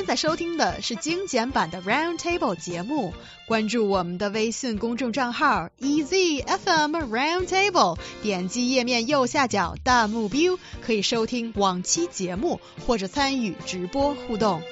[0.00, 3.12] 现在收听的是精简版的 Round Table 节目，
[3.46, 14.62] 关注我们的微信公众账号 EZFM Round Table，点击页面右下角弹幕 view，可以收听往期节目或者参与直播互动。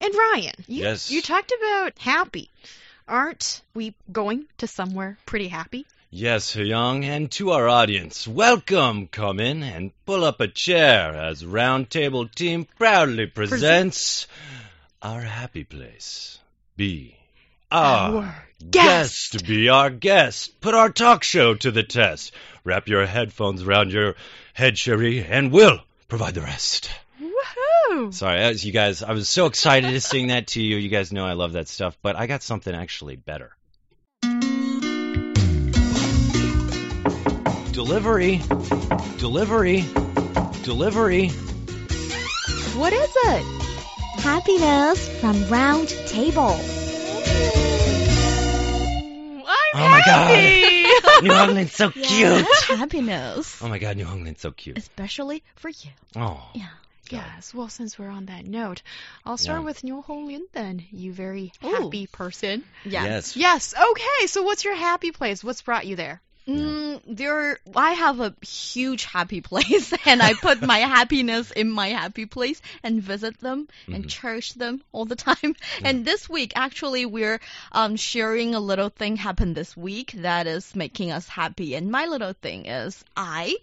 [0.00, 1.10] And Ryan, you, Yes.
[1.12, 2.48] you talked about happy.
[3.06, 5.84] Aren't we going to somewhere pretty happy?
[6.11, 9.05] Yes, Young, and to our audience, welcome.
[9.05, 14.25] Come in and pull up a chair as Roundtable Team proudly presents
[15.03, 16.39] our happy place.
[16.75, 17.15] Be
[17.71, 19.45] our, Our guest.
[19.45, 20.59] Be our guest.
[20.61, 22.33] Put our talk show to the test.
[22.63, 24.15] Wrap your headphones around your
[24.53, 26.89] head, Cherie, and we'll provide the rest.
[27.21, 28.11] Woohoo!
[28.15, 30.77] Sorry, as you guys, I was so excited to sing that to you.
[30.77, 33.55] You guys know I love that stuff, but I got something actually better.
[37.79, 38.41] Delivery,
[39.19, 39.85] delivery,
[40.63, 41.29] delivery.
[42.75, 43.45] What is it?
[44.19, 46.59] Happiness from Round Table.
[49.45, 50.35] I'm Oh my God.
[50.35, 51.23] happy.
[51.25, 52.45] New England's so cute.
[52.67, 53.61] Happiness.
[53.63, 54.77] Oh my God, New England's so cute.
[54.77, 55.89] Especially for you.
[56.17, 56.67] Oh, Yeah.
[57.09, 58.81] Yes, well, since we're on that note,
[59.25, 59.65] I'll start Yeah.
[59.65, 61.69] with New Lin then, you very Ooh.
[61.69, 62.63] happy person.
[62.83, 63.37] yes.
[63.37, 65.43] Yes, okay, so what's your happy place?
[65.45, 66.21] What's brought you there?
[66.49, 71.89] Mm, there, I have a huge happy place, and I put my happiness in my
[71.89, 74.07] happy place and visit them and Mhm.
[74.07, 75.55] cherish them all the time.
[75.83, 77.39] And this week, actually, we're
[77.71, 81.75] um, sharing a little thing happened this week that is making us happy.
[81.75, 83.55] And my little thing is I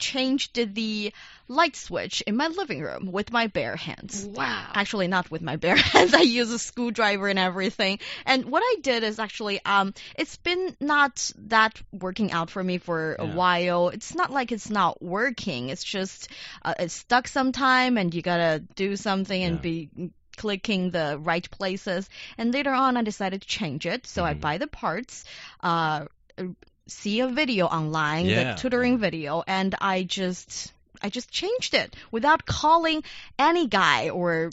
[0.00, 1.12] changed the
[1.48, 4.26] light switch in my living room with my bare hands.
[4.34, 4.66] Wow.
[4.74, 6.14] Actually, not with my bare hands.
[6.14, 7.98] I use a screwdriver and everything.
[8.26, 12.78] And what I did is actually, um, it's been not that working out for me
[12.78, 13.88] for a while.
[13.90, 15.68] It's not like it's not working.
[15.70, 16.28] It's just
[16.64, 19.60] uh, it's stuck sometime, and you gotta do something and Yeah.
[19.60, 19.90] be
[20.36, 22.08] clicking the right places.
[22.38, 24.06] And later on, I decided to change it.
[24.06, 24.40] So I Mhm.
[24.40, 25.24] buy the parts.
[25.62, 26.06] Uh,
[26.90, 31.96] see a video online, Yeah, the tutoring video, and I just I just changed it
[32.10, 33.02] without calling
[33.38, 34.50] any guy or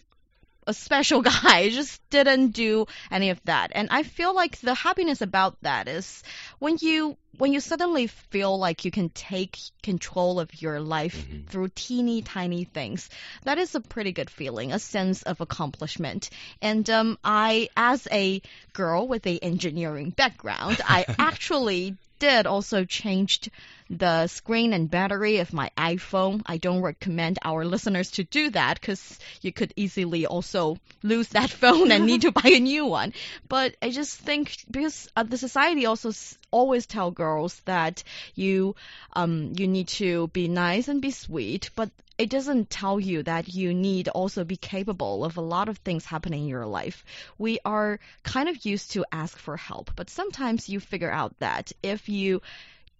[0.65, 1.31] a special guy.
[1.43, 3.71] I just didn't do any of that.
[3.73, 6.23] And I feel like the happiness about that is
[6.59, 11.47] when you when you suddenly feel like you can take control of your life Mhm.
[11.47, 13.09] through teeny tiny things.
[13.43, 16.29] That is a pretty good feeling, a sense of accomplishment.
[16.61, 18.41] And um I as a
[18.73, 23.49] girl with a engineering background, I actually did also changed
[23.89, 26.41] the screen and battery of my iPhone.
[26.45, 31.49] I don't recommend our listeners to do that because you could easily also lose that
[31.61, 33.13] phone and need to buy a new one.
[33.47, 36.11] But I just think because uh, the society also
[36.51, 38.03] always tell girls that
[38.35, 38.75] you
[39.13, 43.47] um you need to be nice and be sweet, but it doesn't tell you that
[43.53, 47.05] you need also be capable of a lot of things happening in your life.
[47.37, 51.71] We are kind of used to ask for help, but sometimes you figure out that
[51.83, 52.41] if you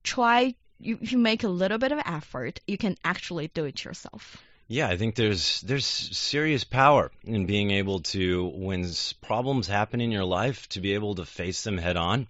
[0.04, 3.84] try you, if you make a little bit of effort, you can actually do it
[3.84, 4.38] yourself.
[4.68, 8.90] Yeah, I think there's there's serious power in being able to when
[9.22, 12.28] problems happen in your life to be able to face them head on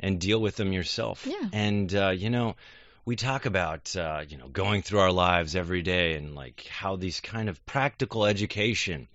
[0.00, 1.26] and deal with them yourself.
[1.26, 1.48] Yeah.
[1.52, 2.56] And uh, you know,
[3.04, 6.96] we talk about uh, you know going through our lives every day and like how
[6.96, 9.06] these kind of practical education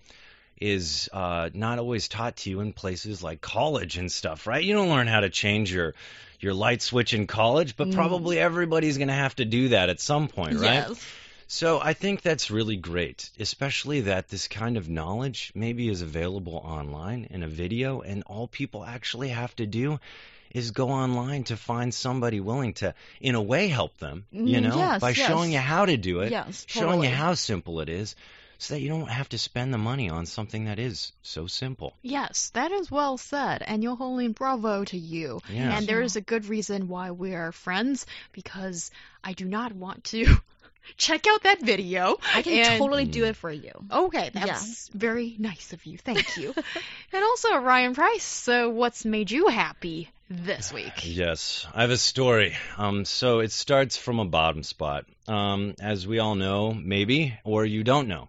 [0.60, 4.62] is uh, not always taught to you in places like college and stuff, right?
[4.62, 5.94] You don't learn how to change your
[6.40, 7.94] your light switch in college, but Mm.
[7.94, 10.86] probably everybody's going to have to do that at some point, right?
[10.88, 11.06] Yes.
[11.46, 16.56] So I think that's really great, especially that this kind of knowledge maybe is available
[16.56, 20.00] online in a video, and all people actually have to do
[20.52, 24.62] is go online to find somebody willing to, in a way, help them, you Mm,
[24.62, 25.26] know, yes, by yes.
[25.28, 28.16] showing you how to do it, Yes, showing you how simple it is,
[28.62, 31.94] so that you don't have to spend the money on something that is so simple.
[32.00, 33.60] Yes, that is well said.
[33.66, 35.40] And Yoholin, bravo to you.
[35.50, 35.78] Yes.
[35.78, 38.92] And there is a good reason why we are friends because
[39.24, 40.36] I do not want to
[40.96, 42.18] check out that video.
[42.32, 43.30] I can and- totally do hmm.
[43.30, 43.72] it for you.
[43.90, 45.98] Okay, that's very nice of you.
[45.98, 46.54] Thank you.
[47.12, 50.92] and also, Ryan Price, so what's made you happy this week?
[51.02, 52.56] Yes, I have a story.
[52.78, 55.04] Um, so it starts from a bottom spot.
[55.28, 58.28] Um, as we all know, maybe, or you don't know.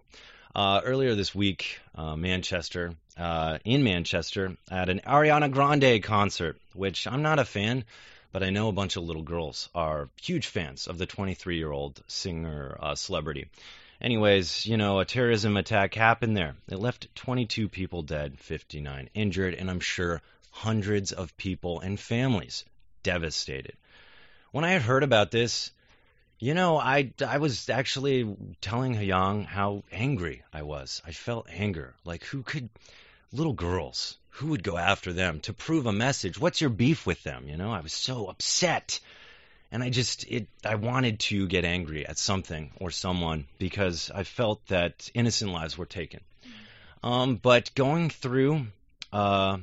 [0.54, 7.06] Uh, earlier this week, uh, Manchester, uh, in Manchester, at an Ariana Grande concert, which
[7.06, 7.84] I'm not a fan,
[8.32, 11.72] but I know a bunch of little girls are huge fans of the 23 year
[11.72, 13.48] old singer uh, celebrity.
[14.00, 16.54] Anyways, you know, a terrorism attack happened there.
[16.68, 20.20] It left 22 people dead, 59 injured, and I'm sure
[20.56, 22.64] hundreds of people and families
[23.02, 23.76] devastated.
[24.52, 25.72] When I had heard about this,
[26.38, 31.00] You know, I, I was actually telling Hyang how angry I was.
[31.06, 31.94] I felt anger.
[32.04, 32.68] Like, who could,
[33.32, 36.38] little girls, who would go after them to prove a message?
[36.38, 37.48] What's your beef with them?
[37.48, 39.00] You know, I was so upset.
[39.70, 44.24] And I just, it, I wanted to get angry at something or someone because I
[44.24, 46.20] felt that innocent lives were taken.
[47.02, 48.66] Um, but going through,
[49.12, 49.58] uh,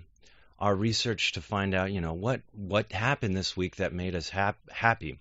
[0.62, 4.30] our research to find out, you know, what, what happened this week that made us
[4.30, 5.20] hap- happy.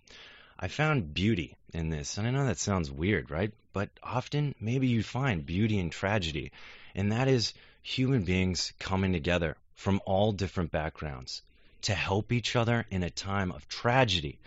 [0.59, 2.19] I found beauty in this.
[2.19, 3.53] And I know that sounds weird, right?
[3.73, 6.53] But often, maybe you find beauty in tragedy.
[6.95, 11.43] And that is human beings coming together from all different backgrounds
[11.83, 14.39] to help each other in a time of tragedy.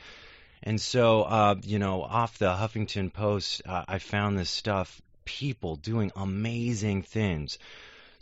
[0.62, 5.76] And so, uh, you know, off the Huffington Post, uh, I found this stuff people
[5.78, 7.58] doing amazing things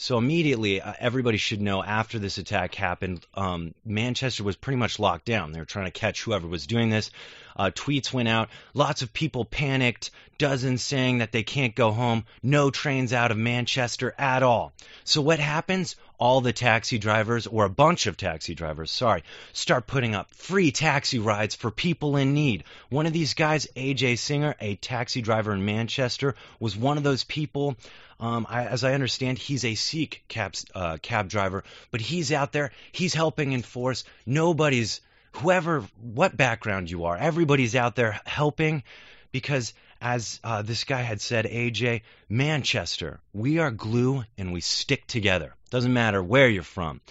[0.01, 4.97] so immediately, uh, everybody should know after this attack happened, um, Manchester was pretty much
[4.97, 5.51] locked down.
[5.51, 7.11] They were trying to catch whoever was doing this.
[7.55, 8.49] Uh, tweets went out.
[8.73, 10.09] Lots of people panicked.
[10.39, 12.25] Dozens saying that they can't go home.
[12.41, 14.73] No trains out of Manchester at all.
[15.03, 15.95] So what happens?
[16.21, 19.23] All the taxi drivers, or a bunch of taxi drivers, sorry,
[19.53, 22.63] start putting up free taxi rides for people in need.
[22.89, 27.23] One of these guys, AJ Singer, a taxi driver in Manchester, was one of those
[27.23, 27.75] people.
[28.19, 32.51] Um, I, as I understand, he's a Sikh cab, uh, cab driver, but he's out
[32.51, 32.71] there.
[32.91, 34.03] He's helping enforce.
[34.23, 35.01] Nobody's,
[35.31, 38.83] whoever, what background you are, everybody's out there helping
[39.31, 45.07] because, as uh, this guy had said, AJ, Manchester, we are glue and we stick
[45.07, 45.55] together.
[45.71, 47.01] Doesn't matter where you're from.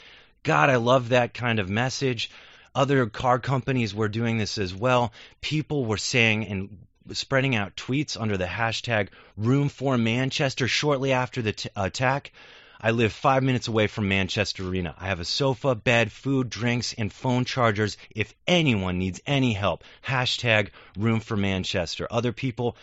[0.44, 2.30] God, I love that kind of message.
[2.74, 5.12] Other car companies were doing this as well.
[5.40, 6.78] People were saying and
[7.12, 12.32] spreading out tweets under the hashtag Room for Manchester shortly after the t- attack.
[12.80, 14.94] I live five minutes away from Manchester Arena.
[14.98, 19.84] I have a sofa, bed, food, drinks, and phone chargers if anyone needs any help.
[20.06, 22.06] Hashtag Room for Manchester.
[22.10, 22.76] Other people,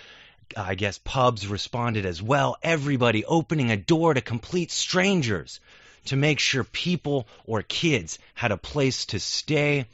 [0.56, 2.58] I guess pubs responded as well.
[2.64, 5.60] Everybody opening a door to complete strangers
[6.06, 9.86] to make sure people or kids had a place to stay.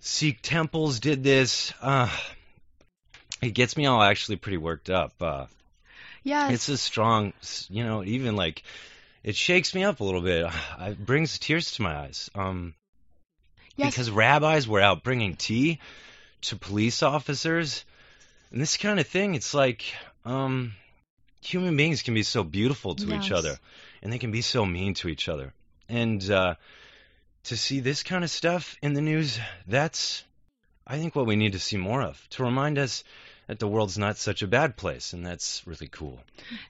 [0.00, 1.72] Sikh temples did this.
[1.80, 2.08] Uh,
[3.40, 5.14] it gets me all actually pretty worked up.
[5.20, 5.46] Uh,
[6.24, 6.52] Yes.
[6.52, 7.32] it's a strong,
[7.68, 8.62] you know, even like
[9.24, 10.46] it shakes me up a little bit.
[10.80, 12.30] It brings tears to my eyes.
[12.34, 12.74] Um,
[13.76, 13.92] yes.
[13.92, 15.80] because rabbis were out bringing tea
[16.42, 17.84] to police officers,
[18.52, 19.34] and this kind of thing.
[19.34, 19.84] It's like
[20.24, 20.74] um,
[21.40, 23.58] human beings can be so beautiful to each other,
[24.02, 25.52] and they can be so mean to each other.
[25.88, 26.54] And uh,
[27.44, 30.24] to see this kind of stuff in the news, that's
[30.86, 33.04] I think what we need to see more of to remind us
[33.46, 36.20] that the world's not such a bad place, and that's really cool.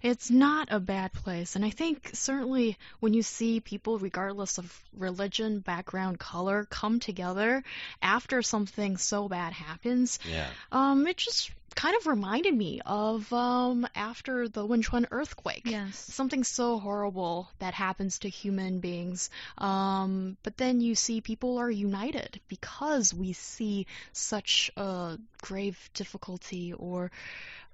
[0.03, 1.55] It's not a bad place.
[1.55, 7.63] And I think certainly when you see people, regardless of religion, background, color, come together
[8.01, 10.49] after something so bad happens, Yeah.
[10.73, 15.63] um, it just kind of reminded me of um, after the Wenchuan earthquake.
[15.65, 15.97] Yes.
[15.97, 19.31] Something so horrible that happens to human beings.
[19.59, 26.73] Um, but then you see people are united because we see such a grave difficulty
[26.73, 27.11] or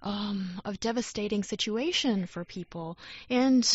[0.03, 2.97] um, a devastating situation for people.
[3.29, 3.69] And,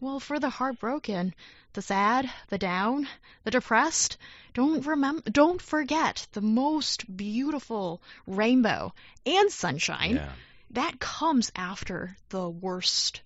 [0.00, 1.34] well, for the heartbroken,
[1.72, 3.08] the sad, the down,
[3.44, 4.18] the depressed,
[4.54, 8.92] don't remember, don't forget the most beautiful rainbow
[9.24, 10.32] and sunshine Yeah.
[10.70, 13.22] that comes after the worst,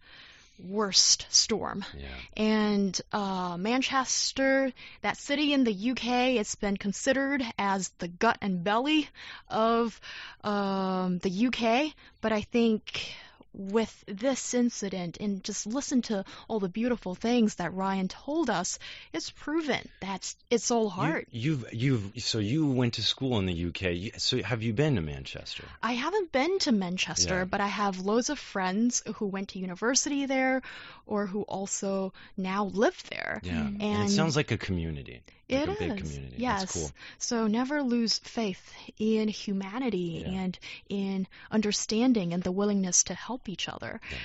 [0.59, 1.85] worst storm.
[1.97, 2.09] Yeah.
[2.37, 8.63] And uh, Manchester, that city in the UK, it's been considered as the gut and
[8.63, 9.09] belly
[9.49, 10.01] of
[10.43, 11.93] um, the UK.
[12.21, 13.15] But I think
[13.55, 18.79] with this incident and just listen to all the beautiful things that Ryan told us,
[19.13, 21.27] it's proven that it's all hard.
[21.31, 24.21] You, you've you've so you went to school in the UK.
[24.21, 25.65] So have you been to Manchester?
[25.83, 27.45] I haven't been to Manchester, Yeah.
[27.45, 30.63] but I have loads of friends who went to university there
[31.07, 33.41] or who also now live there.
[33.45, 33.53] Yeah.
[33.81, 35.23] And, it sounds like a community.
[35.51, 36.35] Like It community.
[36.37, 36.73] Yes.
[36.73, 36.91] Cool.
[37.19, 40.33] So never lose faith in humanity Yeah.
[40.43, 40.59] and
[40.89, 44.01] in understanding and the willingness to help each other.
[44.11, 44.19] Yeah.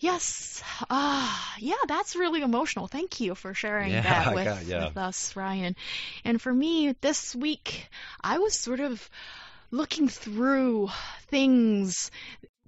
[0.00, 0.62] Yes.
[0.90, 2.88] Ah, yeah, that's really emotional.
[2.88, 4.86] Thank you for sharing Yeah, that with, yeah.
[4.88, 5.76] with us, Ryan.
[6.24, 7.88] And for me, this week,
[8.20, 9.08] I was sort of
[9.70, 10.90] looking through
[11.28, 12.10] things,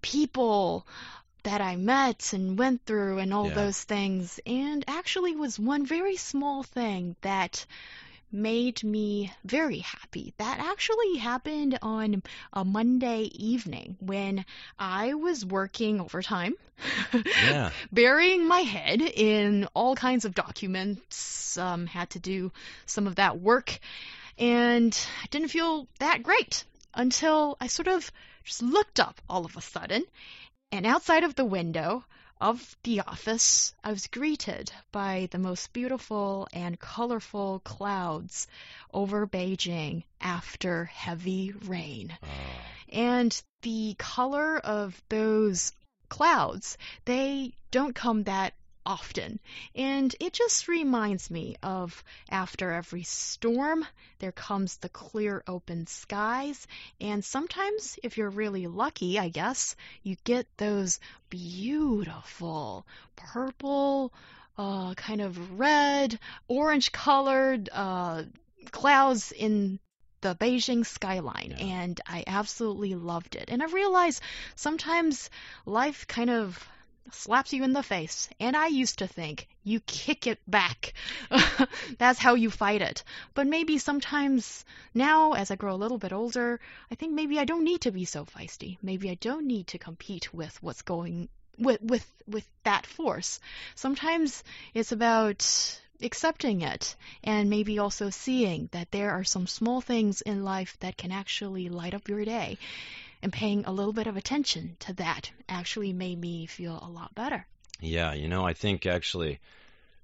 [0.01, 0.87] people
[1.45, 3.55] that I met and went through and all Yeah.
[3.55, 7.65] those things, and actually was one very small thing that
[8.33, 10.35] made me very happy.
[10.39, 12.23] That actually happened on
[12.53, 14.45] a Monday evening when
[14.79, 16.55] I was working overtime.
[17.25, 17.71] Yeah.
[17.93, 22.51] Burying my head in all kinds of documents, um, had to do
[22.87, 23.79] some of that work,
[24.39, 26.65] and I didn't feel that great.
[26.97, 28.11] until I sort of
[28.45, 30.05] just looked up all of a sudden,
[30.75, 32.05] and outside of the window
[32.41, 38.49] of the office, I was greeted by the most beautiful and colorful clouds
[38.93, 42.19] over Beijing after heavy rain.
[42.21, 42.27] Oh,
[42.89, 45.71] And the color of those
[46.09, 48.55] clouds, they don't come that
[48.87, 49.41] often.
[49.75, 53.87] And it just reminds me of after every storm,
[54.19, 56.67] there comes the clear open skies.
[57.01, 61.01] And sometimes, if you're really lucky, I guess, you get those
[61.31, 62.87] beautiful
[63.17, 64.13] purple,
[64.59, 68.25] uh, kind of red, orange colored uh,
[68.71, 69.79] clouds in
[70.21, 71.65] the Beijing skyline, Yeah.
[71.67, 73.47] and I absolutely loved it.
[73.49, 74.23] And I realized
[74.57, 75.29] sometimes
[75.67, 76.67] life kind of
[77.13, 80.95] slaps you in the face, and I used to think you kick it back.
[81.99, 83.05] That's how you fight it.
[83.35, 87.45] But maybe sometimes now, as I grow a little bit older, I think maybe I
[87.45, 88.79] don't need to be so feisty.
[88.83, 93.41] Maybe I don't need to compete with what's going with with with that force.
[93.75, 94.43] Sometimes
[94.73, 100.45] it's about accepting it and maybe also seeing that there are some small things in
[100.45, 102.59] life that can actually light up your day
[103.25, 107.15] and paying a little bit of attention to that actually made me feel a lot
[107.15, 107.47] better.
[107.81, 109.41] Yeah, you know, I think actually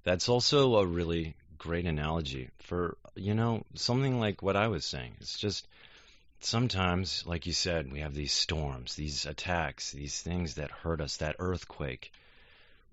[0.04, 5.16] that's also a really great analogy for, you know, something like what I was saying.
[5.20, 5.68] It's just
[6.40, 11.18] sometimes, like you said, we have these storms, these attacks, these things that hurt us,
[11.18, 12.12] that earthquake.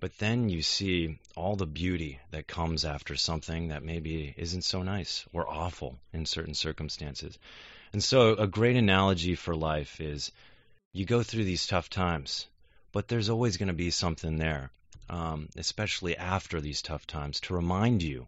[0.01, 4.83] But then you see all the beauty that comes after something that maybe isn't so
[4.83, 7.39] nice or awful in certain circumstances.
[7.93, 10.31] And so, a great analogy for life is
[10.93, 12.47] you go through these tough times,
[12.91, 14.71] but there's always going to be something there,
[15.09, 18.27] um, especially after these tough times, to remind you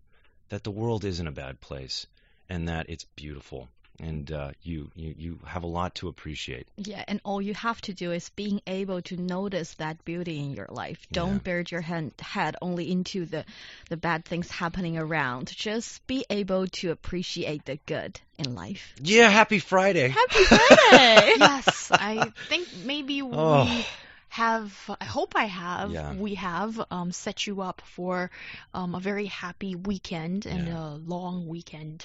[0.50, 2.08] that the world isn't a bad place
[2.48, 6.68] and that it's beautiful and uh, you, you you have a lot to appreciate.
[6.78, 10.52] Yeah, and all you have to do is being able to notice that beauty in
[10.54, 11.08] your life.
[11.12, 11.40] Don't Yeah.
[11.44, 13.46] bury your hand, head only into the
[13.90, 15.48] the bad things happening around.
[15.56, 18.96] Just be able to appreciate the good in life.
[19.02, 20.10] Yeah, happy Friday.
[20.10, 21.34] Happy Friday!
[21.38, 23.86] yes, I think maybe we Oh.
[24.30, 26.14] have, I hope I have, Yeah.
[26.14, 28.30] we have um, set you up for
[28.74, 30.78] um, a very happy weekend and Yeah.
[30.78, 31.98] a long weekend